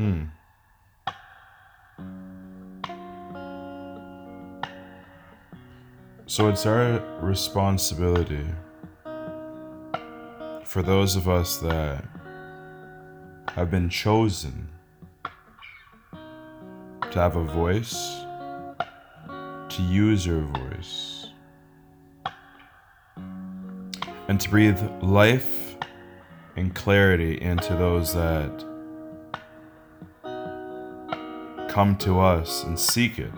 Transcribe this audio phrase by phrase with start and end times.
[0.00, 0.22] Hmm.
[6.24, 8.46] So it's our responsibility
[10.64, 12.02] for those of us that
[13.48, 14.70] have been chosen
[16.14, 18.22] to have a voice,
[19.68, 21.26] to use your voice,
[24.28, 25.76] and to breathe life
[26.56, 28.69] and clarity into those that
[31.70, 33.32] come to us and seek it.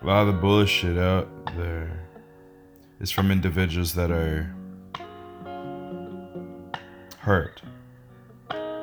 [0.00, 2.08] A lot of the bullshit out there
[2.98, 4.54] is from individuals that are
[7.18, 7.60] hurt.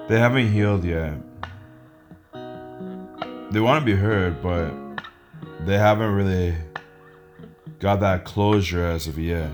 [0.08, 1.18] They haven't healed yet.
[2.32, 4.72] They want to be heard, but
[5.66, 6.56] they haven't really
[7.80, 9.50] got that closure as of yet.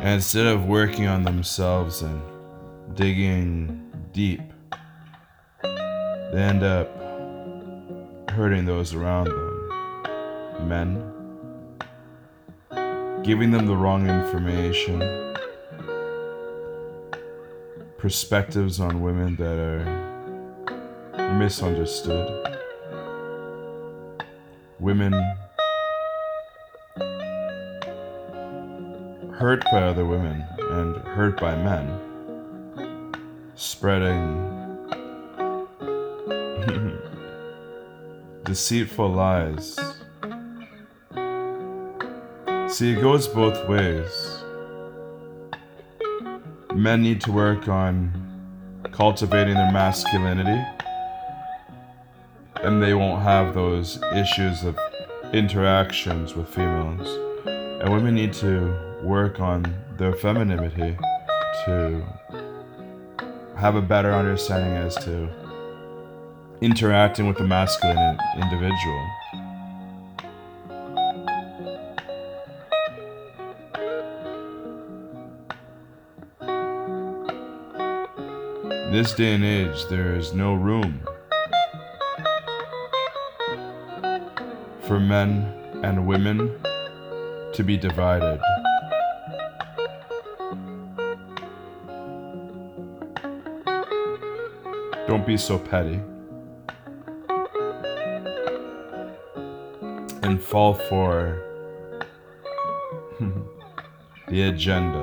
[0.00, 2.22] And instead of working on themselves and
[2.94, 4.40] digging deep,
[5.62, 6.88] they end up
[8.30, 11.02] hurting those around them men,
[13.22, 15.36] giving them the wrong information,
[17.98, 22.58] perspectives on women that are misunderstood,
[24.78, 25.12] women
[29.40, 31.88] hurt by other women and hurt by men,
[33.56, 34.46] spreading
[38.44, 39.76] deceitful lies
[42.70, 44.44] See, it goes both ways.
[46.72, 48.12] Men need to work on
[48.92, 50.64] cultivating their masculinity,
[52.62, 54.78] and they won't have those issues of
[55.32, 57.08] interactions with females.
[57.44, 60.96] And women need to work on their femininity
[61.64, 62.04] to
[63.56, 65.28] have a better understanding as to
[66.60, 69.06] interacting with the masculine individual.
[78.90, 81.00] In this day and age, there is no room
[84.82, 86.58] for men and women
[87.52, 88.40] to be divided.
[95.10, 96.00] Don't be so petty.
[100.22, 101.42] And fall for
[104.28, 105.02] the agenda.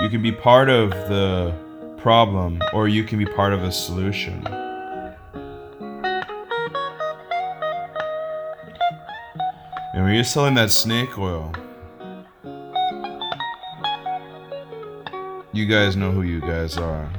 [0.00, 1.54] You can be part of the
[1.96, 4.44] problem or you can be part of the solution.
[9.96, 11.54] And when you're selling that snake oil,
[15.54, 17.10] you guys know who you guys are.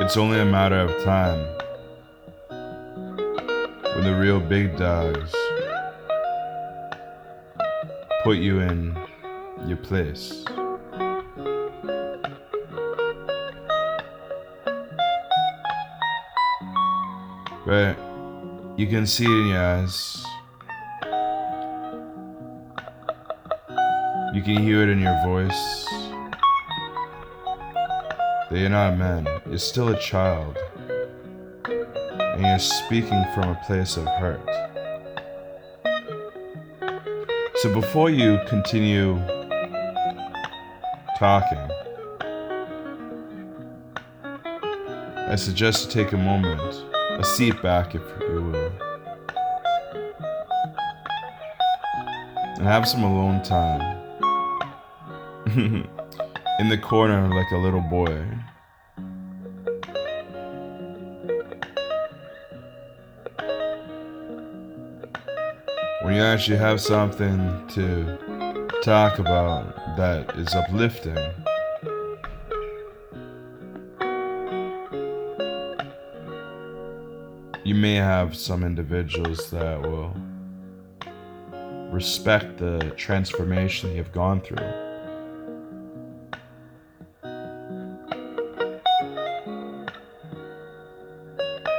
[0.00, 1.38] It's only a matter of time
[3.94, 5.32] when the real big dogs
[8.24, 8.98] put you in
[9.68, 10.44] your place.
[17.66, 17.96] But
[18.76, 20.24] you can see it in your eyes.
[24.34, 25.86] You can hear it in your voice.
[28.48, 30.56] That you're not a man, you're still a child.
[31.64, 34.40] And you're speaking from a place of hurt.
[37.56, 39.20] So before you continue
[41.18, 41.58] talking,
[45.28, 46.89] I suggest you take a moment,
[47.20, 48.72] a seat back if you will,
[52.56, 53.98] and have some alone time.
[56.60, 58.26] In the corner like a little boy.
[66.02, 67.38] when you actually have something
[67.68, 68.18] to
[68.82, 71.18] talk about that is uplifting.
[77.64, 80.14] You may have some individuals that will
[81.90, 84.56] respect the transformation you've gone through.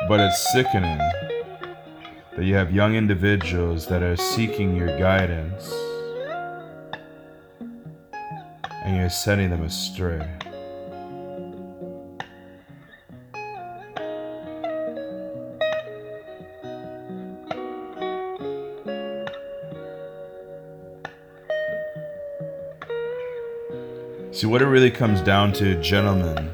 [0.08, 0.98] But it's sickening
[2.36, 5.72] that you have young individuals that are seeking your guidance
[8.84, 10.41] and you're setting them astray.
[24.34, 26.52] See, what it really comes down to, gentlemen,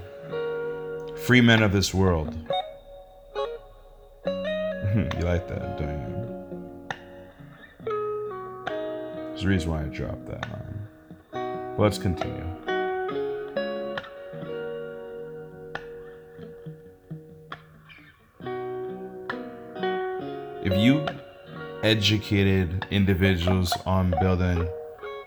[1.15, 2.33] free men of this world.
[4.25, 6.17] Hmm, you like that, don't you?
[9.27, 11.75] There's a reason why I dropped that line.
[11.77, 12.43] Let's continue.
[20.63, 21.05] If you
[21.83, 24.67] educated individuals on building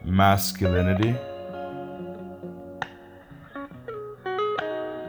[0.04, 1.14] masculinity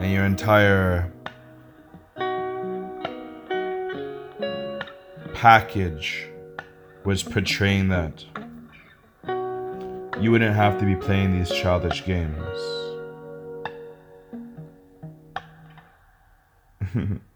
[0.02, 1.12] and your entire
[5.32, 6.26] package
[7.04, 8.24] was portraying that
[10.20, 12.58] you wouldn't have to be playing these childish games.